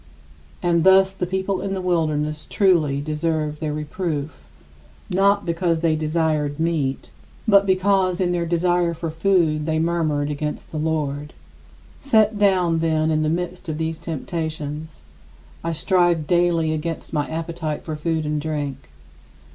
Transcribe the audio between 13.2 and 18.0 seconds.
the midst of these temptations, I strive daily against my appetite for